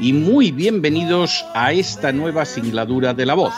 y 0.00 0.12
muy 0.12 0.52
bienvenidos 0.52 1.44
a 1.54 1.72
esta 1.72 2.12
nueva 2.12 2.44
singladura 2.44 3.14
de 3.14 3.24
la 3.24 3.34
voz. 3.34 3.54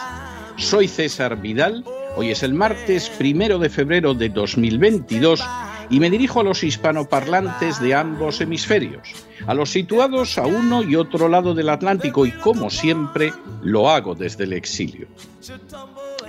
Soy 0.56 0.86
César 0.86 1.40
Vidal, 1.40 1.84
hoy 2.16 2.30
es 2.30 2.42
el 2.42 2.54
martes 2.54 3.08
primero 3.10 3.58
de 3.58 3.68
febrero 3.68 4.14
de 4.14 4.28
2022 4.28 5.42
y 5.90 5.98
me 5.98 6.10
dirijo 6.10 6.40
a 6.40 6.44
los 6.44 6.62
hispanoparlantes 6.62 7.80
de 7.80 7.94
ambos 7.94 8.40
hemisferios, 8.40 9.08
a 9.46 9.54
los 9.54 9.70
situados 9.70 10.38
a 10.38 10.46
uno 10.46 10.82
y 10.82 10.94
otro 10.94 11.28
lado 11.28 11.54
del 11.54 11.70
Atlántico 11.70 12.24
y 12.24 12.30
como 12.32 12.70
siempre 12.70 13.32
lo 13.62 13.90
hago 13.90 14.14
desde 14.14 14.44
el 14.44 14.52
exilio. 14.52 15.08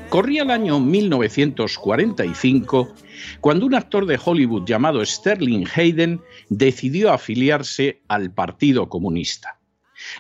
Corría 0.10 0.42
el 0.42 0.50
año 0.50 0.80
1945 0.80 2.94
cuando 3.42 3.68
un 3.68 3.76
actor 3.76 4.08
de 4.08 4.20
Hollywood 4.24 4.66
llamado 4.66 5.06
Sterling 5.06 5.66
Hayden 5.76 6.22
decidió 6.50 7.12
afiliarse 7.12 8.02
al 8.08 8.32
Partido 8.32 8.90
Comunista. 8.90 9.59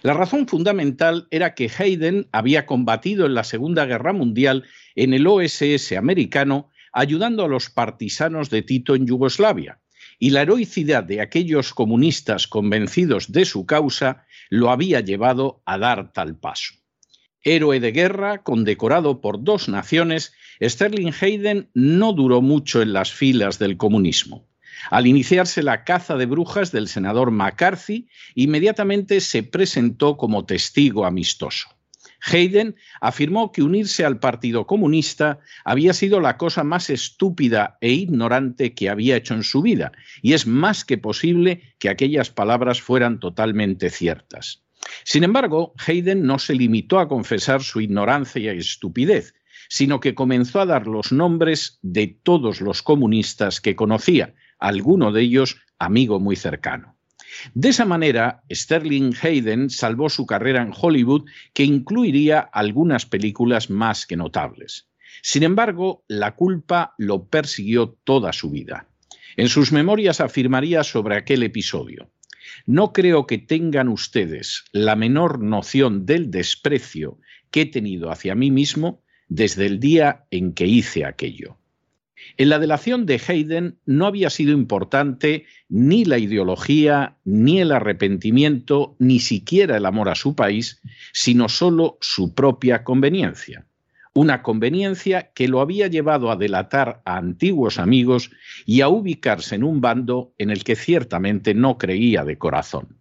La 0.01 0.13
razón 0.13 0.47
fundamental 0.47 1.27
era 1.31 1.53
que 1.53 1.71
Hayden 1.77 2.27
había 2.31 2.65
combatido 2.65 3.25
en 3.25 3.33
la 3.33 3.43
Segunda 3.43 3.85
Guerra 3.85 4.13
Mundial 4.13 4.65
en 4.95 5.13
el 5.13 5.27
OSS 5.27 5.93
americano 5.93 6.69
ayudando 6.91 7.45
a 7.45 7.47
los 7.47 7.69
partisanos 7.69 8.49
de 8.49 8.61
Tito 8.61 8.95
en 8.95 9.05
Yugoslavia, 9.05 9.79
y 10.17 10.31
la 10.31 10.41
heroicidad 10.41 11.03
de 11.03 11.21
aquellos 11.21 11.73
comunistas 11.73 12.47
convencidos 12.47 13.31
de 13.31 13.45
su 13.45 13.65
causa 13.65 14.25
lo 14.49 14.69
había 14.69 14.99
llevado 14.99 15.61
a 15.65 15.77
dar 15.77 16.11
tal 16.11 16.37
paso. 16.37 16.73
Héroe 17.41 17.79
de 17.79 17.91
guerra, 17.93 18.43
condecorado 18.43 19.21
por 19.21 19.43
dos 19.43 19.69
naciones, 19.69 20.33
Sterling 20.61 21.13
Hayden 21.21 21.69
no 21.73 22.11
duró 22.11 22.41
mucho 22.41 22.81
en 22.81 22.91
las 22.91 23.13
filas 23.13 23.59
del 23.59 23.77
comunismo. 23.77 24.48
Al 24.89 25.07
iniciarse 25.07 25.63
la 25.63 25.83
caza 25.83 26.15
de 26.15 26.25
brujas 26.25 26.71
del 26.71 26.87
senador 26.87 27.31
McCarthy, 27.31 28.07
inmediatamente 28.35 29.19
se 29.21 29.43
presentó 29.43 30.17
como 30.17 30.45
testigo 30.45 31.05
amistoso. 31.05 31.69
Hayden 32.21 32.75
afirmó 32.99 33.51
que 33.51 33.63
unirse 33.63 34.03
al 34.03 34.19
Partido 34.19 34.67
Comunista 34.67 35.39
había 35.63 35.93
sido 35.93 36.19
la 36.19 36.37
cosa 36.37 36.63
más 36.63 36.89
estúpida 36.89 37.77
e 37.81 37.91
ignorante 37.91 38.73
que 38.73 38.89
había 38.89 39.15
hecho 39.15 39.33
en 39.33 39.43
su 39.43 39.61
vida, 39.61 39.91
y 40.21 40.33
es 40.33 40.45
más 40.45 40.83
que 40.83 40.97
posible 40.97 41.75
que 41.79 41.89
aquellas 41.89 42.29
palabras 42.29 42.81
fueran 42.81 43.19
totalmente 43.19 43.89
ciertas. 43.89 44.63
Sin 45.03 45.23
embargo, 45.23 45.73
Hayden 45.85 46.23
no 46.23 46.39
se 46.39 46.55
limitó 46.55 46.99
a 46.99 47.07
confesar 47.07 47.63
su 47.63 47.81
ignorancia 47.81 48.53
y 48.53 48.57
estupidez, 48.57 49.33
sino 49.69 49.99
que 49.99 50.15
comenzó 50.15 50.59
a 50.59 50.65
dar 50.65 50.87
los 50.87 51.11
nombres 51.11 51.79
de 51.81 52.07
todos 52.07 52.59
los 52.59 52.81
comunistas 52.81 53.61
que 53.61 53.75
conocía, 53.75 54.33
alguno 54.59 55.11
de 55.11 55.21
ellos 55.21 55.57
amigo 55.77 56.19
muy 56.19 56.35
cercano. 56.35 56.95
De 57.53 57.69
esa 57.69 57.85
manera, 57.85 58.43
Sterling 58.51 59.13
Hayden 59.21 59.69
salvó 59.69 60.09
su 60.09 60.25
carrera 60.25 60.61
en 60.61 60.73
Hollywood, 60.75 61.25
que 61.53 61.63
incluiría 61.63 62.39
algunas 62.39 63.05
películas 63.05 63.69
más 63.69 64.05
que 64.05 64.17
notables. 64.17 64.89
Sin 65.21 65.43
embargo, 65.43 66.03
la 66.07 66.35
culpa 66.35 66.95
lo 66.97 67.27
persiguió 67.27 67.97
toda 68.03 68.33
su 68.33 68.49
vida. 68.49 68.87
En 69.37 69.47
sus 69.47 69.71
memorias 69.71 70.21
afirmaría 70.21 70.83
sobre 70.83 71.15
aquel 71.15 71.43
episodio. 71.43 72.11
No 72.65 72.93
creo 72.93 73.27
que 73.27 73.37
tengan 73.37 73.89
ustedes 73.89 74.65
la 74.71 74.95
menor 74.95 75.39
noción 75.39 76.05
del 76.05 76.31
desprecio 76.31 77.19
que 77.51 77.61
he 77.61 77.65
tenido 77.65 78.11
hacia 78.11 78.35
mí 78.35 78.51
mismo 78.51 79.03
desde 79.27 79.65
el 79.65 79.79
día 79.79 80.25
en 80.31 80.53
que 80.53 80.65
hice 80.65 81.05
aquello. 81.05 81.58
En 82.37 82.49
la 82.49 82.59
delación 82.59 83.05
de 83.05 83.21
Hayden 83.27 83.79
no 83.85 84.05
había 84.05 84.29
sido 84.29 84.53
importante 84.53 85.45
ni 85.67 86.05
la 86.05 86.17
ideología, 86.17 87.17
ni 87.25 87.59
el 87.59 87.71
arrepentimiento, 87.71 88.95
ni 88.99 89.19
siquiera 89.19 89.77
el 89.77 89.85
amor 89.85 90.09
a 90.09 90.15
su 90.15 90.35
país, 90.35 90.81
sino 91.13 91.49
solo 91.49 91.97
su 92.01 92.33
propia 92.33 92.83
conveniencia. 92.83 93.65
Una 94.13 94.41
conveniencia 94.41 95.31
que 95.33 95.47
lo 95.47 95.61
había 95.61 95.87
llevado 95.87 96.31
a 96.31 96.35
delatar 96.35 97.01
a 97.05 97.17
antiguos 97.17 97.77
amigos 97.77 98.31
y 98.65 98.81
a 98.81 98.89
ubicarse 98.89 99.55
en 99.55 99.63
un 99.63 99.81
bando 99.81 100.33
en 100.37 100.49
el 100.49 100.63
que 100.63 100.75
ciertamente 100.75 101.53
no 101.53 101.77
creía 101.77 102.23
de 102.23 102.37
corazón. 102.37 102.97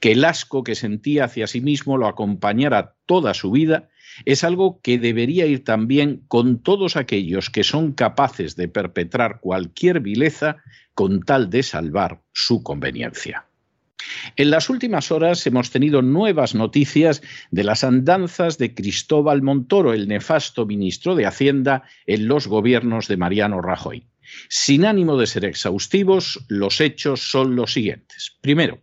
Que 0.00 0.12
el 0.12 0.24
asco 0.24 0.62
que 0.64 0.74
sentía 0.74 1.24
hacia 1.24 1.46
sí 1.46 1.60
mismo 1.60 1.98
lo 1.98 2.06
acompañara 2.06 2.94
toda 3.06 3.34
su 3.34 3.50
vida 3.50 3.88
es 4.24 4.44
algo 4.44 4.80
que 4.80 4.98
debería 4.98 5.46
ir 5.46 5.64
también 5.64 6.22
con 6.28 6.62
todos 6.62 6.96
aquellos 6.96 7.50
que 7.50 7.64
son 7.64 7.92
capaces 7.92 8.56
de 8.56 8.68
perpetrar 8.68 9.40
cualquier 9.40 10.00
vileza 10.00 10.56
con 10.94 11.22
tal 11.22 11.50
de 11.50 11.62
salvar 11.62 12.22
su 12.32 12.62
conveniencia. 12.62 13.46
En 14.36 14.50
las 14.50 14.70
últimas 14.70 15.10
horas 15.10 15.46
hemos 15.46 15.70
tenido 15.70 16.02
nuevas 16.02 16.54
noticias 16.54 17.22
de 17.50 17.64
las 17.64 17.84
andanzas 17.84 18.58
de 18.58 18.74
Cristóbal 18.74 19.42
Montoro, 19.42 19.92
el 19.92 20.08
nefasto 20.08 20.66
ministro 20.66 21.14
de 21.14 21.26
Hacienda 21.26 21.82
en 22.06 22.28
los 22.28 22.46
gobiernos 22.46 23.08
de 23.08 23.16
Mariano 23.16 23.60
Rajoy. 23.60 24.06
Sin 24.48 24.84
ánimo 24.84 25.16
de 25.16 25.26
ser 25.26 25.44
exhaustivos, 25.44 26.44
los 26.48 26.80
hechos 26.80 27.30
son 27.30 27.56
los 27.56 27.72
siguientes. 27.72 28.36
Primero, 28.40 28.80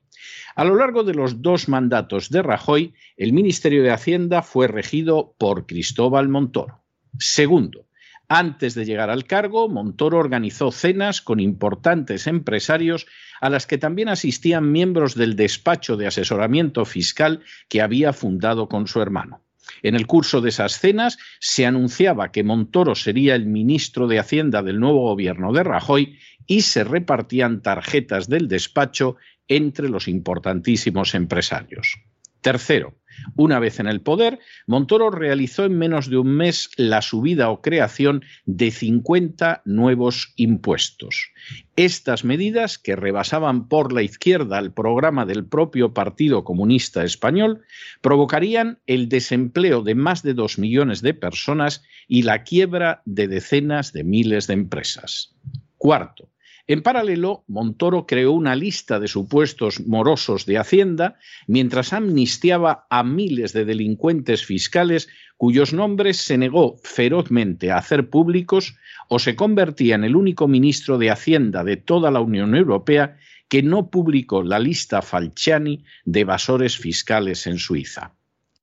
a 0.55 0.63
lo 0.63 0.75
largo 0.75 1.03
de 1.03 1.13
los 1.13 1.41
dos 1.41 1.67
mandatos 1.67 2.29
de 2.29 2.41
Rajoy, 2.41 2.93
el 3.17 3.33
Ministerio 3.33 3.83
de 3.83 3.91
Hacienda 3.91 4.41
fue 4.41 4.67
regido 4.67 5.35
por 5.37 5.65
Cristóbal 5.65 6.29
Montoro. 6.29 6.83
Segundo, 7.19 7.87
antes 8.27 8.73
de 8.73 8.85
llegar 8.85 9.09
al 9.09 9.25
cargo, 9.25 9.69
Montoro 9.69 10.17
organizó 10.17 10.71
cenas 10.71 11.21
con 11.21 11.39
importantes 11.39 12.25
empresarios 12.25 13.05
a 13.41 13.49
las 13.49 13.67
que 13.67 13.77
también 13.77 14.09
asistían 14.09 14.71
miembros 14.71 15.13
del 15.15 15.35
despacho 15.35 15.97
de 15.97 16.07
asesoramiento 16.07 16.85
fiscal 16.85 17.43
que 17.69 17.81
había 17.81 18.13
fundado 18.13 18.67
con 18.67 18.87
su 18.87 19.01
hermano. 19.01 19.44
En 19.83 19.95
el 19.95 20.07
curso 20.07 20.41
de 20.41 20.49
esas 20.49 20.79
cenas 20.79 21.17
se 21.39 21.65
anunciaba 21.65 22.31
que 22.31 22.43
Montoro 22.43 22.95
sería 22.95 23.35
el 23.35 23.45
ministro 23.45 24.07
de 24.07 24.19
Hacienda 24.19 24.61
del 24.63 24.79
nuevo 24.79 25.01
gobierno 25.01 25.53
de 25.53 25.63
Rajoy 25.63 26.19
y 26.47 26.61
se 26.61 26.83
repartían 26.83 27.61
tarjetas 27.61 28.29
del 28.29 28.47
despacho 28.47 29.17
entre 29.47 29.89
los 29.89 30.07
importantísimos 30.07 31.15
empresarios. 31.15 31.97
Tercero, 32.41 32.93
una 33.35 33.59
vez 33.59 33.79
en 33.79 33.87
el 33.87 34.01
poder, 34.01 34.39
Montoro 34.67 35.09
realizó 35.09 35.65
en 35.65 35.77
menos 35.77 36.09
de 36.09 36.17
un 36.17 36.35
mes 36.35 36.69
la 36.77 37.01
subida 37.01 37.49
o 37.49 37.61
creación 37.61 38.23
de 38.45 38.71
50 38.71 39.61
nuevos 39.65 40.33
impuestos. 40.35 41.31
Estas 41.75 42.23
medidas, 42.23 42.77
que 42.77 42.95
rebasaban 42.95 43.67
por 43.67 43.91
la 43.91 44.01
izquierda 44.01 44.59
el 44.59 44.71
programa 44.71 45.25
del 45.25 45.45
propio 45.45 45.93
Partido 45.93 46.43
Comunista 46.43 47.03
Español, 47.03 47.61
provocarían 48.01 48.79
el 48.87 49.09
desempleo 49.09 49.81
de 49.81 49.95
más 49.95 50.23
de 50.23 50.33
dos 50.33 50.57
millones 50.57 51.01
de 51.01 51.13
personas 51.13 51.83
y 52.07 52.23
la 52.23 52.43
quiebra 52.43 53.01
de 53.05 53.27
decenas 53.27 53.93
de 53.93 54.03
miles 54.03 54.47
de 54.47 54.53
empresas. 54.53 55.35
Cuarto, 55.77 56.29
en 56.67 56.81
paralelo, 56.81 57.43
Montoro 57.47 58.07
creó 58.07 58.31
una 58.31 58.55
lista 58.55 58.99
de 58.99 59.07
supuestos 59.07 59.85
morosos 59.85 60.47
de 60.47 60.57
Hacienda 60.57 61.19
mientras 61.47 61.93
amnistiaba 61.93 62.87
a 62.89 63.03
miles 63.03 63.53
de 63.53 63.65
delincuentes 63.65 64.43
fiscales 64.43 65.07
cuyos 65.37 65.73
nombres 65.73 66.17
se 66.17 66.37
negó 66.37 66.77
ferozmente 66.83 67.71
a 67.71 67.77
hacer 67.77 68.09
públicos 68.09 68.75
o 69.09 69.19
se 69.19 69.35
convertía 69.35 69.93
en 69.93 70.05
el 70.05 70.15
único 70.15 70.47
ministro 70.47 70.97
de 70.97 71.11
Hacienda 71.11 71.63
de 71.63 71.77
toda 71.77 72.09
la 72.09 72.21
Unión 72.21 72.55
Europea 72.55 73.17
que 73.47 73.61
no 73.61 73.91
publicó 73.91 74.41
la 74.41 74.57
lista 74.57 75.03
Falciani 75.03 75.83
de 76.05 76.21
evasores 76.21 76.77
fiscales 76.77 77.45
en 77.45 77.59
Suiza. 77.59 78.13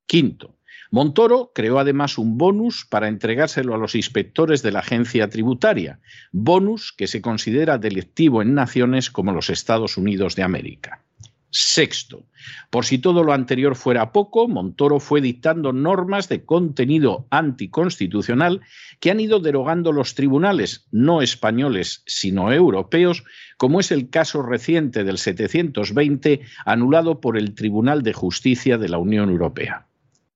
Quinto, 0.06 0.56
Montoro 0.92 1.52
creó 1.54 1.78
además 1.78 2.18
un 2.18 2.36
bonus 2.36 2.84
para 2.84 3.08
entregárselo 3.08 3.74
a 3.74 3.78
los 3.78 3.94
inspectores 3.94 4.60
de 4.60 4.72
la 4.72 4.80
agencia 4.80 5.30
tributaria, 5.30 6.00
bonus 6.32 6.92
que 6.92 7.06
se 7.06 7.22
considera 7.22 7.78
delictivo 7.78 8.42
en 8.42 8.52
naciones 8.52 9.10
como 9.10 9.32
los 9.32 9.48
Estados 9.48 9.96
Unidos 9.96 10.36
de 10.36 10.42
América. 10.42 11.02
Sexto, 11.48 12.26
por 12.68 12.84
si 12.84 12.98
todo 12.98 13.24
lo 13.24 13.32
anterior 13.32 13.74
fuera 13.74 14.12
poco, 14.12 14.48
Montoro 14.48 15.00
fue 15.00 15.22
dictando 15.22 15.72
normas 15.72 16.28
de 16.28 16.44
contenido 16.44 17.26
anticonstitucional 17.30 18.60
que 19.00 19.10
han 19.10 19.20
ido 19.20 19.40
derogando 19.40 19.92
los 19.92 20.14
tribunales, 20.14 20.88
no 20.90 21.22
españoles, 21.22 22.02
sino 22.04 22.52
europeos, 22.52 23.24
como 23.56 23.80
es 23.80 23.92
el 23.92 24.10
caso 24.10 24.42
reciente 24.42 25.04
del 25.04 25.16
720, 25.16 26.42
anulado 26.66 27.22
por 27.22 27.38
el 27.38 27.54
Tribunal 27.54 28.02
de 28.02 28.12
Justicia 28.12 28.76
de 28.76 28.90
la 28.90 28.98
Unión 28.98 29.30
Europea. 29.30 29.86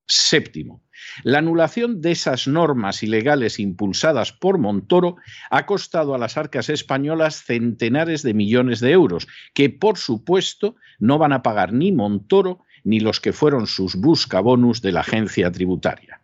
Séptimo, 0.09 0.83
la 1.25 1.39
anulación 1.39 2.01
de 2.01 2.13
esas 2.13 2.47
normas 2.47 3.03
ilegales 3.03 3.59
impulsadas 3.59 4.33
por 4.33 4.59
Montoro 4.59 5.17
ha 5.51 5.67
costado 5.67 6.15
a 6.15 6.19
las 6.19 6.37
arcas 6.37 6.69
españolas 6.69 7.43
centenares 7.43 8.23
de 8.23 8.33
millones 8.33 8.81
de 8.81 8.93
euros, 8.93 9.27
que 9.53 9.69
por 9.69 9.99
supuesto 9.99 10.77
no 10.99 11.19
van 11.19 11.33
a 11.33 11.43
pagar 11.43 11.73
ni 11.73 11.91
Montoro 11.91 12.61
ni 12.85 13.01
los 13.01 13.21
que 13.21 13.33
fueron 13.33 13.67
sus 13.67 13.97
buscabonus 13.97 14.81
de 14.81 14.93
la 14.93 15.01
agencia 15.01 15.51
tributaria. 15.51 16.21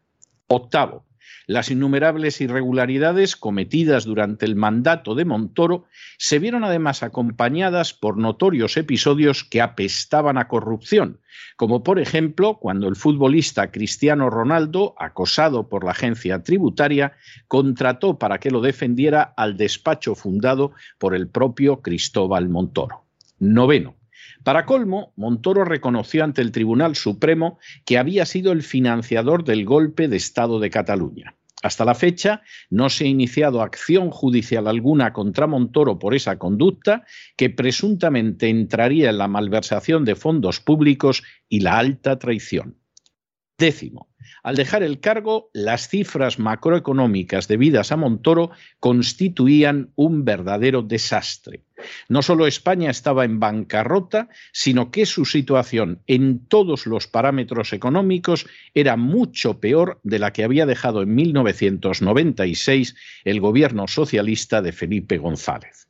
Octavo, 0.47 1.05
las 1.47 1.71
innumerables 1.71 2.41
irregularidades 2.41 3.37
cometidas 3.37 4.05
durante 4.05 4.47
el 4.47 4.57
mandato 4.57 5.15
de 5.15 5.25
Montoro 5.25 5.87
se 6.19 6.39
vieron 6.39 6.65
además 6.65 7.03
acompañadas 7.03 7.95
por 7.95 8.19
notorios 8.19 8.77
episodios 8.77 9.45
que 9.45 9.61
apestaban 9.61 10.39
a 10.39 10.49
corrupción, 10.49 11.21
como 11.57 11.83
por 11.83 11.99
ejemplo 11.99 12.59
cuando 12.59 12.89
el 12.89 12.97
futbolista 12.97 13.71
Cristiano 13.71 14.31
Ronaldo, 14.31 14.95
acosado 14.99 15.69
por 15.69 15.85
la 15.85 15.93
agencia 15.93 16.43
tributaria, 16.43 17.13
contrató 17.49 18.19
para 18.19 18.39
que 18.39 18.51
lo 18.51 18.61
defendiera 18.61 19.23
al 19.37 19.57
despacho 19.57 20.15
fundado 20.15 20.73
por 20.99 21.15
el 21.15 21.29
propio 21.29 21.83
Cristóbal 21.83 22.49
Montoro. 22.49 23.05
Noveno. 23.39 24.02
Para 24.45 24.67
colmo, 24.67 25.13
Montoro 25.17 25.65
reconoció 25.65 26.25
ante 26.25 26.43
el 26.43 26.51
Tribunal 26.51 26.97
Supremo 26.97 27.59
que 27.85 27.99
había 27.99 28.27
sido 28.27 28.51
el 28.53 28.63
financiador 28.63 29.45
del 29.45 29.65
golpe 29.65 30.09
de 30.09 30.17
Estado 30.17 30.59
de 30.59 30.71
Cataluña. 30.71 31.37
Hasta 31.63 31.85
la 31.85 31.95
fecha 31.95 32.43
no 32.71 32.91
se 32.91 33.05
ha 33.05 33.07
iniciado 33.07 33.63
acción 33.63 34.11
judicial 34.11 34.67
alguna 34.67 35.13
contra 35.13 35.47
Montoro 35.47 36.01
por 36.01 36.15
esa 36.15 36.37
conducta 36.37 37.05
que 37.37 37.51
presuntamente 37.51 38.49
entraría 38.49 39.11
en 39.11 39.19
la 39.19 39.29
malversación 39.29 40.05
de 40.05 40.17
fondos 40.17 40.59
públicos 40.59 41.23
y 41.49 41.61
la 41.61 41.79
alta 41.79 42.19
traición. 42.19 42.79
Décimo, 43.57 44.09
al 44.43 44.57
dejar 44.57 44.83
el 44.83 44.99
cargo, 44.99 45.51
las 45.53 45.89
cifras 45.89 46.41
macroeconómicas 46.41 47.47
debidas 47.47 47.93
a 47.93 47.97
Montoro 47.97 48.51
constituían 48.81 49.93
un 49.95 50.25
verdadero 50.25 50.83
desastre. 50.83 51.63
No 52.09 52.23
solo 52.23 52.47
España 52.47 52.91
estaba 52.91 53.25
en 53.25 53.41
bancarrota, 53.41 54.29
sino 54.53 54.91
que 54.91 55.07
su 55.07 55.25
situación 55.25 56.01
en 56.07 56.47
todos 56.47 56.87
los 56.87 57.07
parámetros 57.07 57.73
económicos 57.73 58.47
era 58.75 58.97
mucho 58.97 59.61
peor 59.61 60.01
de 60.03 60.19
la 60.19 60.33
que 60.33 60.45
había 60.45 60.67
dejado 60.67 61.03
en 61.03 61.15
1996 61.15 62.95
el 63.25 63.41
gobierno 63.41 63.89
socialista 63.89 64.63
de 64.63 64.73
Felipe 64.73 65.19
González. 65.19 65.89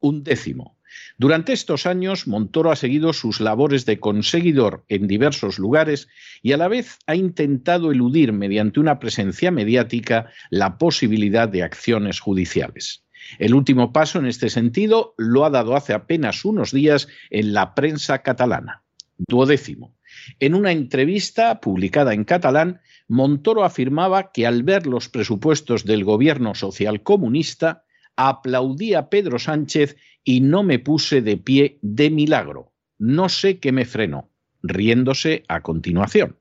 Un 0.00 0.22
décimo. 0.22 0.76
Durante 1.16 1.52
estos 1.52 1.86
años, 1.86 2.26
Montoro 2.26 2.70
ha 2.70 2.76
seguido 2.76 3.12
sus 3.12 3.40
labores 3.40 3.86
de 3.86 4.00
conseguidor 4.00 4.84
en 4.88 5.06
diversos 5.06 5.58
lugares 5.58 6.08
y 6.42 6.52
a 6.52 6.56
la 6.56 6.68
vez 6.68 6.98
ha 7.06 7.14
intentado 7.14 7.92
eludir 7.92 8.32
mediante 8.32 8.80
una 8.80 8.98
presencia 8.98 9.50
mediática 9.50 10.30
la 10.50 10.78
posibilidad 10.78 11.48
de 11.48 11.62
acciones 11.62 12.20
judiciales. 12.20 13.03
El 13.38 13.54
último 13.54 13.92
paso 13.92 14.18
en 14.18 14.26
este 14.26 14.50
sentido 14.50 15.14
lo 15.16 15.44
ha 15.44 15.50
dado 15.50 15.76
hace 15.76 15.92
apenas 15.92 16.44
unos 16.44 16.72
días 16.72 17.08
en 17.30 17.52
la 17.52 17.74
prensa 17.74 18.22
catalana. 18.22 18.82
Duodécimo. 19.16 19.94
En 20.40 20.54
una 20.54 20.72
entrevista 20.72 21.60
publicada 21.60 22.14
en 22.14 22.24
catalán, 22.24 22.80
Montoro 23.08 23.64
afirmaba 23.64 24.32
que 24.32 24.46
al 24.46 24.62
ver 24.62 24.86
los 24.86 25.08
presupuestos 25.08 25.84
del 25.84 26.04
gobierno 26.04 26.54
socialcomunista, 26.54 27.84
aplaudía 28.16 28.98
a 29.00 29.10
Pedro 29.10 29.38
Sánchez 29.38 29.96
y 30.22 30.40
no 30.40 30.62
me 30.62 30.78
puse 30.78 31.20
de 31.20 31.36
pie 31.36 31.78
de 31.82 32.10
milagro. 32.10 32.72
No 32.98 33.28
sé 33.28 33.58
qué 33.58 33.72
me 33.72 33.84
frenó, 33.84 34.30
riéndose 34.62 35.44
a 35.48 35.60
continuación. 35.62 36.38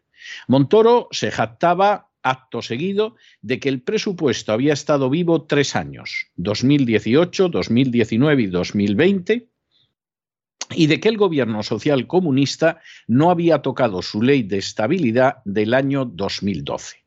Montoro 0.47 1.07
se 1.12 1.31
jactaba 1.31 2.12
acto 2.24 2.62
seguido 2.62 3.16
de 3.42 3.60
que 3.60 3.70
el 3.70 3.81
presupuesto 3.81 4.54
había 4.54 4.74
estado 4.74 5.10
vivo 5.10 5.44
tres 5.44 5.75
años, 5.75 6.28
2018, 6.38 7.50
2019 7.50 8.42
y 8.42 8.48
2020, 8.48 9.50
y 10.75 10.88
de 10.88 11.00
que 11.00 11.10
el 11.10 11.18
gobierno 11.18 11.62
social 11.62 12.08
comunista 12.08 12.81
no 13.08 13.30
había 13.30 13.62
tocado 13.62 14.02
su 14.02 14.22
ley 14.22 14.44
de 14.44 14.58
estabilidad 14.58 15.38
del 15.46 15.74
año 15.74 16.06
2012. 16.06 17.04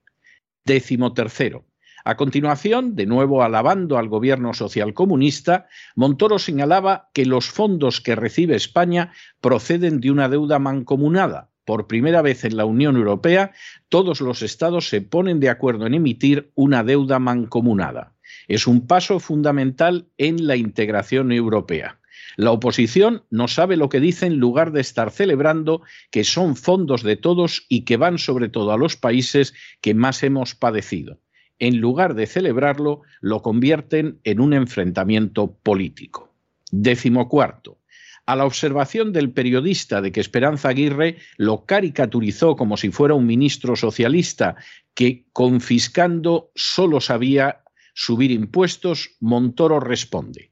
Décimo 0.65 1.15
tercero. 1.15 1.65
A 2.05 2.17
continuación, 2.17 2.95
de 2.95 3.05
nuevo 3.05 3.43
alabando 3.43 3.99
al 3.99 4.09
gobierno 4.09 4.55
socialcomunista, 4.55 5.67
Montoro 5.97 6.39
señalaba 6.39 7.11
que 7.13 7.27
los 7.27 7.51
fondos 7.51 8.01
que 8.01 8.15
recibe 8.15 8.55
España 8.55 9.13
proceden 9.41 10.01
de 10.01 10.13
una 10.13 10.29
deuda 10.29 10.61
mancomunada. 10.61 11.51
Por 11.67 11.87
primera 11.87 12.23
vez 12.23 12.45
en 12.45 12.57
la 12.57 12.65
Unión 12.65 12.97
Europea, 12.97 13.53
todos 13.91 14.23
los 14.23 14.41
estados 14.41 14.89
se 14.89 15.03
ponen 15.03 15.39
de 15.41 15.51
acuerdo 15.51 15.87
en 15.87 15.93
emitir 15.93 16.51
una 16.55 16.83
deuda 16.83 17.19
mancomunada. 17.19 18.15
Es 18.49 18.67
un 18.67 18.87
paso 18.87 19.21
fundamental 19.21 20.09
en 20.17 20.47
la 20.47 20.57
integración 20.57 21.31
europea. 21.31 22.01
La 22.37 22.53
oposición 22.53 23.25
no 23.29 23.49
sabe 23.49 23.77
lo 23.77 23.91
que 23.91 24.01
dice 24.01 24.25
en 24.25 24.39
lugar 24.39 24.73
de 24.73 24.81
estar 24.81 25.11
celebrando 25.11 25.83
que 26.11 26.25
son 26.25 26.57
fondos 26.57 27.03
de 27.03 27.17
todos 27.17 27.67
y 27.69 27.85
que 27.85 27.99
van 27.99 28.17
sobre 28.17 28.49
todo 28.49 28.73
a 28.73 28.79
los 28.79 28.97
países 28.97 29.53
que 29.83 29.93
más 29.93 30.23
hemos 30.23 30.55
padecido 30.55 31.21
en 31.59 31.81
lugar 31.81 32.15
de 32.15 32.27
celebrarlo, 32.27 33.03
lo 33.21 33.43
convierten 33.43 34.21
en 34.25 34.41
un 34.41 34.53
enfrentamiento 34.53 35.57
político. 35.63 36.35
Décimo 36.71 37.29
cuarto. 37.29 37.79
A 38.27 38.35
la 38.35 38.45
observación 38.45 39.13
del 39.13 39.31
periodista 39.31 40.03
de 40.03 40.11
que 40.11 40.21
Esperanza 40.21 40.71
Aguirre 40.71 41.17
lo 41.37 41.65
caricaturizó 41.65 42.57
como 42.57 42.77
si 42.77 42.91
fuera 42.91 43.15
un 43.15 43.25
ministro 43.25 43.77
socialista 43.77 44.57
que 44.95 45.27
confiscando 45.33 46.51
solo 46.57 47.01
sabía 47.01 47.63
subir 47.95 48.33
impuestos, 48.33 49.17
Montoro 49.21 49.79
responde. 49.79 50.51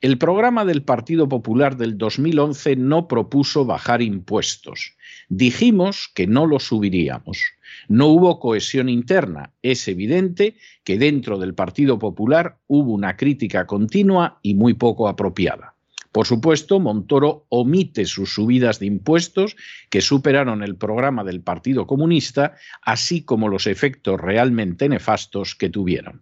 El 0.00 0.18
programa 0.18 0.64
del 0.64 0.82
Partido 0.82 1.28
Popular 1.28 1.76
del 1.76 1.96
2011 1.96 2.74
no 2.74 3.06
propuso 3.06 3.64
bajar 3.64 4.02
impuestos. 4.02 4.96
Dijimos 5.28 6.10
que 6.12 6.26
no 6.26 6.44
lo 6.46 6.58
subiríamos. 6.58 7.40
No 7.86 8.08
hubo 8.08 8.40
cohesión 8.40 8.88
interna. 8.88 9.52
Es 9.62 9.86
evidente 9.86 10.56
que 10.82 10.98
dentro 10.98 11.38
del 11.38 11.54
Partido 11.54 12.00
Popular 12.00 12.58
hubo 12.66 12.90
una 12.90 13.16
crítica 13.16 13.64
continua 13.64 14.40
y 14.42 14.54
muy 14.54 14.74
poco 14.74 15.06
apropiada. 15.06 15.76
Por 16.12 16.26
supuesto, 16.26 16.78
Montoro 16.78 17.46
omite 17.48 18.04
sus 18.04 18.34
subidas 18.34 18.78
de 18.78 18.86
impuestos 18.86 19.56
que 19.88 20.02
superaron 20.02 20.62
el 20.62 20.76
programa 20.76 21.24
del 21.24 21.40
Partido 21.40 21.86
Comunista, 21.86 22.54
así 22.82 23.22
como 23.22 23.48
los 23.48 23.66
efectos 23.66 24.20
realmente 24.20 24.90
nefastos 24.90 25.54
que 25.54 25.70
tuvieron. 25.70 26.20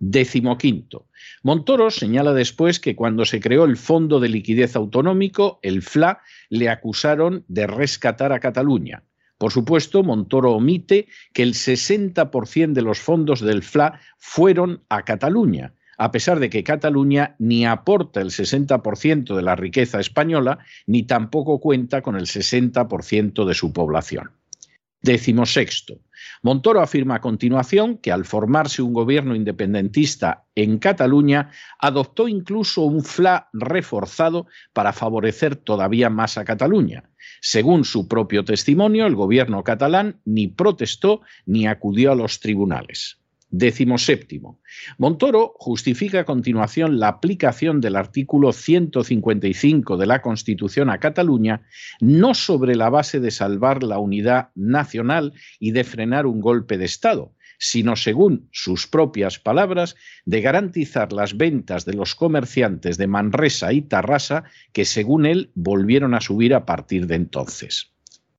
Décimo 0.00 0.58
quinto. 0.58 1.06
Montoro 1.42 1.90
señala 1.90 2.32
después 2.32 2.80
que 2.80 2.96
cuando 2.96 3.24
se 3.24 3.40
creó 3.40 3.64
el 3.64 3.76
Fondo 3.76 4.18
de 4.18 4.28
Liquidez 4.28 4.74
Autonómico, 4.74 5.60
el 5.62 5.82
FLA, 5.82 6.20
le 6.50 6.68
acusaron 6.68 7.44
de 7.46 7.68
rescatar 7.68 8.32
a 8.32 8.40
Cataluña. 8.40 9.04
Por 9.38 9.52
supuesto, 9.52 10.02
Montoro 10.02 10.52
omite 10.52 11.06
que 11.32 11.44
el 11.44 11.54
60% 11.54 12.72
de 12.72 12.82
los 12.82 12.98
fondos 12.98 13.40
del 13.40 13.62
FLA 13.62 14.00
fueron 14.18 14.82
a 14.88 15.04
Cataluña, 15.04 15.74
a 15.98 16.10
pesar 16.12 16.38
de 16.38 16.48
que 16.48 16.64
Cataluña 16.64 17.34
ni 17.38 17.66
aporta 17.66 18.20
el 18.20 18.30
60% 18.30 19.36
de 19.36 19.42
la 19.42 19.56
riqueza 19.56 20.00
española, 20.00 20.60
ni 20.86 21.02
tampoco 21.02 21.60
cuenta 21.60 22.00
con 22.02 22.16
el 22.16 22.26
60% 22.26 23.44
de 23.44 23.54
su 23.54 23.72
población. 23.72 24.30
Décimo 25.02 25.46
sexto. 25.46 26.00
Montoro 26.42 26.80
afirma 26.80 27.16
a 27.16 27.20
continuación 27.20 27.98
que 27.98 28.10
al 28.10 28.24
formarse 28.24 28.82
un 28.82 28.92
gobierno 28.92 29.34
independentista 29.34 30.46
en 30.54 30.78
Cataluña, 30.78 31.50
adoptó 31.78 32.26
incluso 32.26 32.82
un 32.82 33.04
FLA 33.04 33.48
reforzado 33.52 34.46
para 34.72 34.92
favorecer 34.92 35.56
todavía 35.56 36.10
más 36.10 36.38
a 36.38 36.44
Cataluña. 36.44 37.10
Según 37.40 37.84
su 37.84 38.08
propio 38.08 38.44
testimonio, 38.44 39.06
el 39.06 39.14
gobierno 39.14 39.62
catalán 39.62 40.20
ni 40.24 40.48
protestó 40.48 41.22
ni 41.46 41.66
acudió 41.66 42.12
a 42.12 42.16
los 42.16 42.40
tribunales. 42.40 43.18
Décimo 43.50 43.96
séptimo. 43.96 44.60
Montoro 44.98 45.54
justifica 45.58 46.20
a 46.20 46.24
continuación 46.24 47.00
la 47.00 47.08
aplicación 47.08 47.80
del 47.80 47.96
artículo 47.96 48.52
155 48.52 49.96
de 49.96 50.06
la 50.06 50.20
Constitución 50.20 50.90
a 50.90 51.00
Cataluña 51.00 51.62
no 52.00 52.34
sobre 52.34 52.76
la 52.76 52.90
base 52.90 53.20
de 53.20 53.30
salvar 53.30 53.82
la 53.82 53.98
unidad 53.98 54.50
nacional 54.54 55.32
y 55.58 55.70
de 55.70 55.84
frenar 55.84 56.26
un 56.26 56.40
golpe 56.40 56.76
de 56.76 56.84
Estado, 56.84 57.32
sino, 57.58 57.96
según 57.96 58.50
sus 58.52 58.86
propias 58.86 59.38
palabras, 59.38 59.96
de 60.26 60.42
garantizar 60.42 61.14
las 61.14 61.36
ventas 61.38 61.86
de 61.86 61.94
los 61.94 62.14
comerciantes 62.14 62.98
de 62.98 63.06
Manresa 63.06 63.72
y 63.72 63.80
Tarrasa, 63.80 64.44
que 64.74 64.84
según 64.84 65.24
él 65.24 65.52
volvieron 65.54 66.14
a 66.14 66.20
subir 66.20 66.54
a 66.54 66.66
partir 66.66 67.06
de 67.06 67.14
entonces. 67.14 67.92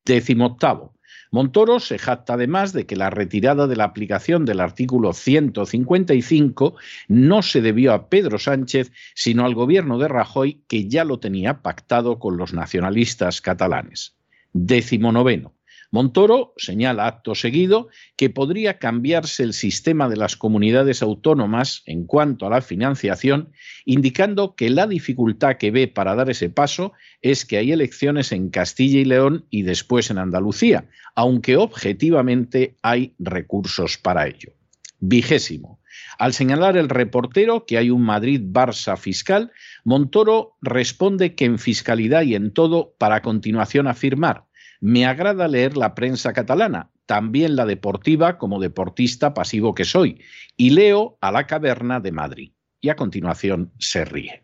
Décimo 0.05 0.45
octavo. 0.45 0.98
Montoro 1.31 1.79
se 1.79 1.99
jacta 1.99 2.33
además 2.33 2.73
de 2.73 2.85
que 2.85 2.95
la 2.95 3.11
retirada 3.11 3.67
de 3.67 3.75
la 3.75 3.83
aplicación 3.83 4.45
del 4.45 4.59
artículo 4.59 5.13
155 5.13 6.75
no 7.07 7.41
se 7.43 7.61
debió 7.61 7.93
a 7.93 8.09
Pedro 8.09 8.39
Sánchez, 8.39 8.91
sino 9.13 9.45
al 9.45 9.53
gobierno 9.53 9.99
de 9.99 10.07
Rajoy, 10.07 10.63
que 10.67 10.87
ya 10.87 11.03
lo 11.03 11.19
tenía 11.19 11.61
pactado 11.61 12.17
con 12.17 12.37
los 12.37 12.53
nacionalistas 12.53 13.41
catalanes. 13.41 14.15
Décimo 14.53 15.11
noveno. 15.11 15.53
Montoro 15.91 16.53
señala 16.57 17.07
acto 17.07 17.33
seguido 17.33 17.87
que 18.15 18.29
podría 18.29 18.77
cambiarse 18.77 19.41
el 19.41 19.53
sistema 19.53 20.07
de 20.07 20.17
las 20.17 20.35
comunidades 20.35 21.01
autónomas 21.01 21.81
en 21.87 22.05
cuanto 22.05 22.45
a 22.45 22.51
la 22.51 22.61
financiación, 22.61 23.51
indicando 23.85 24.55
que 24.55 24.69
la 24.69 24.85
dificultad 24.85 25.57
que 25.57 25.71
ve 25.71 25.87
para 25.87 26.13
dar 26.13 26.29
ese 26.29 26.49
paso 26.49 26.93
es 27.21 27.43
que 27.43 27.57
hay 27.57 27.71
elecciones 27.71 28.31
en 28.31 28.49
Castilla 28.49 28.99
y 28.99 29.05
León 29.05 29.45
y 29.49 29.63
después 29.63 30.11
en 30.11 30.19
Andalucía, 30.19 30.85
aunque 31.15 31.57
objetivamente 31.57 32.75
hay 32.83 33.15
recursos 33.17 33.97
para 33.97 34.27
ello. 34.27 34.53
Vigésimo. 34.99 35.79
Al 36.19 36.33
señalar 36.33 36.77
el 36.77 36.89
reportero 36.89 37.65
que 37.65 37.77
hay 37.77 37.89
un 37.89 38.03
Madrid-Barça 38.03 38.95
fiscal, 38.97 39.51
Montoro 39.83 40.57
responde 40.61 41.33
que 41.33 41.45
en 41.45 41.57
fiscalidad 41.57 42.23
y 42.23 42.35
en 42.35 42.51
todo, 42.51 42.93
para 42.97 43.21
continuación 43.21 43.87
afirmar, 43.87 44.43
me 44.79 45.05
agrada 45.05 45.47
leer 45.47 45.77
la 45.77 45.95
prensa 45.95 46.33
catalana, 46.33 46.89
también 47.05 47.55
la 47.55 47.65
deportiva 47.65 48.37
como 48.37 48.59
deportista 48.59 49.33
pasivo 49.33 49.73
que 49.73 49.85
soy, 49.85 50.21
y 50.55 50.71
leo 50.71 51.17
a 51.21 51.31
la 51.31 51.47
caverna 51.47 51.99
de 51.99 52.11
Madrid. 52.11 52.51
Y 52.81 52.89
a 52.89 52.95
continuación 52.95 53.73
se 53.77 54.05
ríe. 54.05 54.43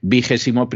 Vigésimo. 0.00 0.68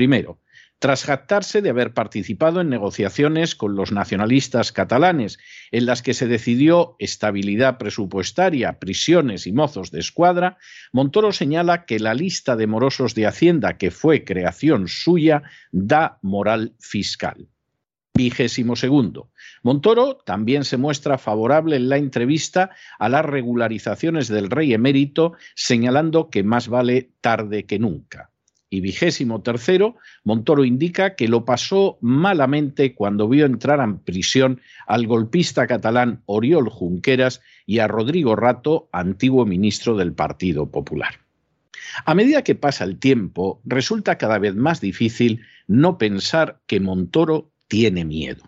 Tras 0.80 1.04
jactarse 1.04 1.60
de 1.60 1.68
haber 1.68 1.92
participado 1.92 2.62
en 2.62 2.70
negociaciones 2.70 3.54
con 3.54 3.76
los 3.76 3.92
nacionalistas 3.92 4.72
catalanes, 4.72 5.38
en 5.72 5.84
las 5.84 6.00
que 6.00 6.14
se 6.14 6.26
decidió 6.26 6.96
estabilidad 6.98 7.76
presupuestaria, 7.76 8.78
prisiones 8.78 9.46
y 9.46 9.52
mozos 9.52 9.90
de 9.90 10.00
escuadra, 10.00 10.56
Montoro 10.90 11.32
señala 11.32 11.84
que 11.84 11.98
la 11.98 12.14
lista 12.14 12.56
de 12.56 12.66
morosos 12.66 13.14
de 13.14 13.26
Hacienda, 13.26 13.76
que 13.76 13.90
fue 13.90 14.24
creación 14.24 14.88
suya, 14.88 15.42
da 15.70 16.18
moral 16.22 16.74
fiscal. 16.80 17.46
Vigésimo 18.14 18.76
segundo. 18.76 19.30
Montoro 19.62 20.16
también 20.16 20.64
se 20.64 20.76
muestra 20.76 21.16
favorable 21.16 21.76
en 21.76 21.88
la 21.88 21.96
entrevista 21.96 22.70
a 22.98 23.08
las 23.08 23.24
regularizaciones 23.24 24.28
del 24.28 24.50
rey 24.50 24.74
emérito, 24.74 25.34
señalando 25.54 26.28
que 26.28 26.42
más 26.42 26.68
vale 26.68 27.12
tarde 27.20 27.66
que 27.66 27.78
nunca. 27.78 28.30
Y 28.72 28.80
vigésimo 28.80 29.42
tercero, 29.42 29.96
Montoro 30.22 30.64
indica 30.64 31.16
que 31.16 31.26
lo 31.26 31.44
pasó 31.44 31.98
malamente 32.00 32.94
cuando 32.94 33.28
vio 33.28 33.44
entrar 33.44 33.80
en 33.80 33.98
prisión 33.98 34.60
al 34.86 35.08
golpista 35.08 35.66
catalán 35.66 36.22
Oriol 36.26 36.68
Junqueras 36.68 37.40
y 37.66 37.80
a 37.80 37.88
Rodrigo 37.88 38.36
Rato, 38.36 38.88
antiguo 38.92 39.44
ministro 39.44 39.96
del 39.96 40.12
Partido 40.12 40.70
Popular. 40.70 41.14
A 42.04 42.14
medida 42.14 42.42
que 42.42 42.54
pasa 42.54 42.84
el 42.84 42.98
tiempo, 43.00 43.60
resulta 43.64 44.18
cada 44.18 44.38
vez 44.38 44.54
más 44.54 44.80
difícil 44.80 45.44
no 45.66 45.98
pensar 45.98 46.60
que 46.68 46.78
Montoro 46.78 47.49
tiene 47.70 48.04
miedo. 48.04 48.42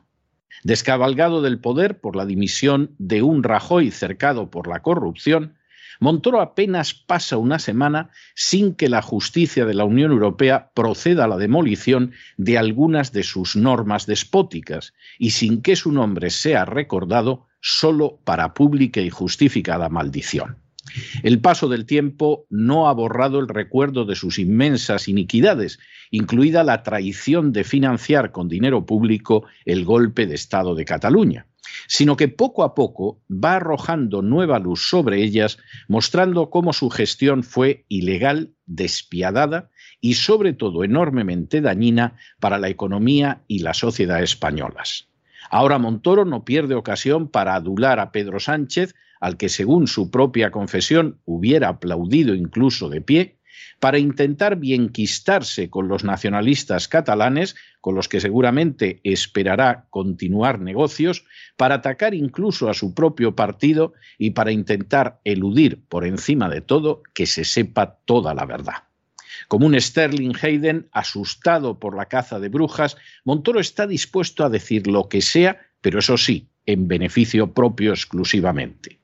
Descabalgado 0.65 1.41
del 1.41 1.61
poder 1.61 2.01
por 2.01 2.17
la 2.17 2.27
dimisión 2.27 2.95
de 2.99 3.23
un 3.23 3.43
Rajoy 3.43 3.91
cercado 3.91 4.51
por 4.51 4.69
la 4.69 4.83
corrupción, 4.83 5.55
Montoro 6.01 6.41
apenas 6.41 6.95
pasa 6.95 7.37
una 7.37 7.61
semana 7.61 8.11
sin 8.35 8.75
que 8.75 8.89
la 8.89 9.03
justicia 9.03 9.65
de 9.65 9.75
la 9.75 9.85
Unión 9.85 10.11
Europea 10.11 10.73
proceda 10.75 11.25
a 11.25 11.29
la 11.29 11.37
demolición 11.37 12.13
de 12.37 12.59
algunas 12.59 13.13
de 13.13 13.23
sus 13.23 13.55
normas 13.55 14.07
despóticas 14.07 14.95
y 15.19 15.31
sin 15.31 15.63
que 15.63 15.77
su 15.77 15.93
nombre 15.93 16.31
sea 16.31 16.65
recordado 16.65 17.47
solo 17.61 18.19
para 18.25 18.53
pública 18.53 19.01
y 19.01 19.11
justificada 19.11 19.89
maldición. 19.89 20.62
El 21.23 21.41
paso 21.41 21.69
del 21.69 21.87
tiempo 21.87 22.47
no 22.51 22.89
ha 22.89 22.93
borrado 22.93 23.39
el 23.39 23.49
recuerdo 23.49 24.05
de 24.05 24.17
sus 24.17 24.39
inmensas 24.39 25.09
iniquidades, 25.09 25.79
incluida 26.11 26.65
la 26.65 26.83
traición 26.83 27.53
de 27.53 27.65
financiar 27.65 28.33
con 28.33 28.49
dinero 28.49 28.85
público 28.85 29.45
el 29.65 29.85
golpe 29.85 30.27
de 30.27 30.35
Estado 30.35 30.75
de 30.75 30.85
Cataluña, 30.85 31.47
sino 31.87 32.17
que 32.17 32.29
poco 32.29 32.65
a 32.65 32.75
poco 32.75 33.21
va 33.31 33.57
arrojando 33.57 34.23
nueva 34.23 34.59
luz 34.59 34.89
sobre 34.89 35.23
ellas, 35.23 35.59
mostrando 35.89 36.51
cómo 36.51 36.73
su 36.73 36.91
gestión 36.91 37.45
fue 37.45 37.85
ilegal, 37.89 38.51
despiadada 38.67 39.71
y 40.01 40.15
sobre 40.15 40.53
todo 40.53 40.85
enormemente 40.85 41.61
dañina 41.61 42.17
para 42.41 42.59
la 42.59 42.69
economía 42.69 43.43
y 43.47 43.61
la 43.61 43.73
sociedad 43.73 44.23
españolas. 44.23 45.09
Ahora 45.51 45.79
Montoro 45.79 46.25
no 46.25 46.45
pierde 46.45 46.75
ocasión 46.75 47.29
para 47.29 47.55
adular 47.55 48.01
a 48.01 48.11
Pedro 48.11 48.41
Sánchez, 48.41 48.95
al 49.23 49.37
que 49.37 49.49
según 49.49 49.87
su 49.87 50.11
propia 50.11 50.51
confesión 50.51 51.21
hubiera 51.25 51.69
aplaudido 51.69 52.35
incluso 52.35 52.89
de 52.89 53.01
pie, 53.01 53.39
para 53.79 54.01
intentar 54.01 54.57
bienquistarse 54.57 55.71
con 55.71 55.87
los 55.87 56.03
nacionalistas 56.03 56.89
catalanes, 56.89 57.55
con 57.81 57.95
los 57.95 58.09
que 58.09 58.21
seguramente 58.21 59.01
esperará 59.05 59.87
continuar 59.91 60.59
negocios, 60.59 61.25
para 61.57 61.77
atacar 61.77 62.15
incluso 62.15 62.69
a 62.69 62.75
su 62.75 62.95
propio 62.95 63.37
partido 63.37 63.93
y 64.19 64.31
para 64.31 64.51
intentar 64.51 65.21
eludir 65.23 65.85
por 65.89 66.05
encima 66.05 66.49
de 66.49 66.61
todo 66.61 67.05
que 67.15 67.27
se 67.27 67.45
sepa 67.45 67.99
toda 68.05 68.35
la 68.35 68.45
verdad. 68.45 68.89
Como 69.47 69.67
un 69.67 69.81
Sterling 69.81 70.35
Hayden 70.43 70.89
asustado 70.91 71.79
por 71.79 71.97
la 71.97 72.07
caza 72.07 72.41
de 72.41 72.49
brujas, 72.49 72.97
Montoro 73.25 73.61
está 73.61 73.87
dispuesto 73.87 74.45
a 74.45 74.51
decir 74.51 74.89
lo 74.89 75.09
que 75.09 75.21
sea, 75.21 75.61
pero 75.81 76.01
eso 76.01 76.19
sí, 76.19 76.49
en 76.67 76.89
beneficio 76.89 77.53
propio 77.53 77.93
exclusivamente. 77.93 79.02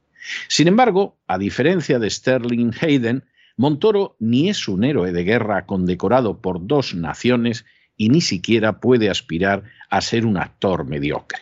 Sin 0.49 0.69
embargo, 0.69 1.19
a 1.27 1.39
diferencia 1.39 1.99
de 1.99 2.11
Sterling 2.11 2.73
Hayden, 2.81 3.25
Montoro 3.57 4.17
ni 4.21 4.49
es 4.49 4.69
un 4.69 4.85
héroe 4.85 5.13
de 5.13 5.25
guerra 5.25 5.67
condecorado 5.67 6.41
por 6.41 6.67
dos 6.67 6.95
naciones 6.95 7.65
y 7.97 8.09
ni 8.09 8.21
siquiera 8.21 8.81
puede 8.81 9.11
aspirar 9.11 9.65
a 9.91 10.01
ser 10.01 10.27
un 10.27 10.37
actor 10.37 10.85
mediocre. 10.85 11.41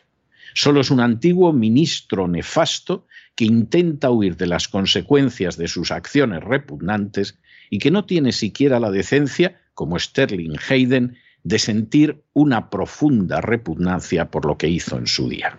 Solo 0.54 0.80
es 0.80 0.90
un 0.90 1.00
antiguo 1.00 1.52
ministro 1.52 2.26
nefasto 2.26 3.06
que 3.34 3.44
intenta 3.44 4.10
huir 4.10 4.38
de 4.38 4.46
las 4.46 4.68
consecuencias 4.68 5.58
de 5.58 5.68
sus 5.68 5.90
acciones 5.90 6.42
repugnantes 6.42 7.38
y 7.68 7.78
que 7.78 7.90
no 7.90 8.06
tiene 8.06 8.32
siquiera 8.32 8.80
la 8.80 8.90
decencia, 8.90 9.60
como 9.74 9.98
Sterling 9.98 10.56
Hayden, 10.68 11.18
de 11.44 11.58
sentir 11.58 12.24
una 12.32 12.70
profunda 12.70 13.42
repugnancia 13.42 14.30
por 14.30 14.46
lo 14.46 14.56
que 14.56 14.68
hizo 14.68 14.96
en 14.96 15.06
su 15.06 15.28
día. 15.28 15.58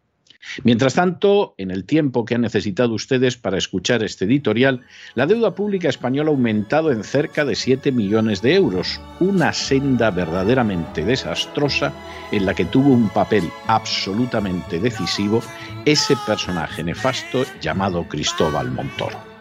Mientras 0.63 0.95
tanto, 0.95 1.53
en 1.57 1.71
el 1.71 1.85
tiempo 1.85 2.25
que 2.25 2.35
han 2.35 2.41
necesitado 2.41 2.93
ustedes 2.93 3.37
para 3.37 3.57
escuchar 3.57 4.03
este 4.03 4.25
editorial, 4.25 4.81
la 5.15 5.25
deuda 5.25 5.55
pública 5.55 5.89
española 5.89 6.29
ha 6.29 6.33
aumentado 6.33 6.91
en 6.91 7.03
cerca 7.03 7.45
de 7.45 7.55
7 7.55 7.91
millones 7.91 8.41
de 8.41 8.55
euros, 8.55 8.99
una 9.19 9.53
senda 9.53 10.11
verdaderamente 10.11 11.03
desastrosa 11.03 11.93
en 12.31 12.45
la 12.45 12.53
que 12.53 12.65
tuvo 12.65 12.89
un 12.89 13.09
papel 13.09 13.43
absolutamente 13.67 14.79
decisivo 14.79 15.41
ese 15.85 16.15
personaje 16.25 16.83
nefasto 16.83 17.45
llamado 17.61 18.07
Cristóbal 18.07 18.71
Montoro. 18.71 19.31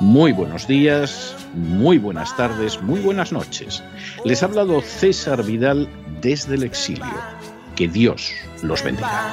Muy 0.00 0.32
buenos 0.32 0.66
días, 0.66 1.36
muy 1.54 1.98
buenas 1.98 2.36
tardes, 2.36 2.82
muy 2.82 3.00
buenas 3.00 3.32
noches. 3.32 3.82
Les 4.24 4.42
ha 4.42 4.46
hablado 4.46 4.80
César 4.80 5.44
Vidal 5.44 5.88
desde 6.20 6.56
el 6.56 6.64
exilio. 6.64 7.04
Que 7.76 7.86
Dios 7.88 8.32
los 8.62 8.82
bendiga. 8.82 9.32